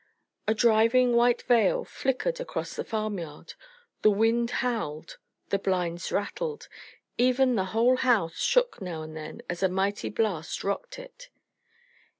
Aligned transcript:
A 0.47 0.55
driving 0.55 1.15
white 1.15 1.43
veil 1.43 1.85
flickered 1.85 2.39
across 2.39 2.75
the 2.75 2.83
farmyard. 2.83 3.53
The 4.01 4.09
wind 4.09 4.49
howled. 4.65 5.19
The 5.49 5.59
blinds 5.59 6.11
rattled. 6.11 6.67
Even 7.19 7.53
the 7.53 7.65
whole 7.65 7.97
house 7.97 8.39
shook 8.41 8.81
now 8.81 9.03
and 9.03 9.15
then 9.15 9.43
as 9.47 9.61
a 9.61 9.69
mighty 9.69 10.09
blast 10.09 10.63
rocked 10.63 10.97
it. 10.97 11.29